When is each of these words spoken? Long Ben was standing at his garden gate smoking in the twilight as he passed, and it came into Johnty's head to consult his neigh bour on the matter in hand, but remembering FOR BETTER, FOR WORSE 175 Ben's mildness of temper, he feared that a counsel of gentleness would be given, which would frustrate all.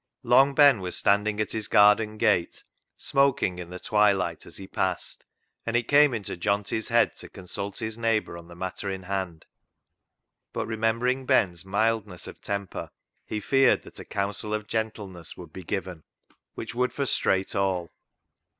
Long 0.23 0.55
Ben 0.55 0.79
was 0.81 0.97
standing 0.97 1.39
at 1.39 1.51
his 1.51 1.67
garden 1.67 2.17
gate 2.17 2.63
smoking 2.97 3.59
in 3.59 3.69
the 3.69 3.77
twilight 3.79 4.47
as 4.47 4.57
he 4.57 4.65
passed, 4.65 5.25
and 5.63 5.77
it 5.77 5.87
came 5.87 6.11
into 6.11 6.35
Johnty's 6.35 6.87
head 6.87 7.15
to 7.17 7.29
consult 7.29 7.77
his 7.77 7.99
neigh 7.99 8.17
bour 8.19 8.35
on 8.35 8.47
the 8.47 8.55
matter 8.55 8.89
in 8.89 9.03
hand, 9.03 9.45
but 10.53 10.65
remembering 10.65 11.19
FOR 11.19 11.25
BETTER, 11.27 11.45
FOR 11.45 11.51
WORSE 11.51 11.65
175 11.65 11.77
Ben's 11.77 11.91
mildness 12.09 12.27
of 12.27 12.41
temper, 12.41 12.91
he 13.27 13.39
feared 13.39 13.83
that 13.83 13.99
a 13.99 14.03
counsel 14.05 14.55
of 14.55 14.65
gentleness 14.65 15.37
would 15.37 15.53
be 15.53 15.63
given, 15.63 16.01
which 16.55 16.73
would 16.73 16.91
frustrate 16.91 17.53
all. 17.55 17.91